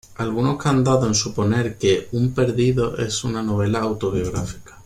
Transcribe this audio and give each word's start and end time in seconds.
Algunos 0.15 0.65
han 0.65 0.83
dado 0.83 1.05
en 1.05 1.13
suponer 1.13 1.77
que 1.77 2.07
"Un 2.13 2.33
perdido" 2.33 2.97
es 2.97 3.23
una 3.23 3.43
novela 3.43 3.81
autobiográfica. 3.81 4.79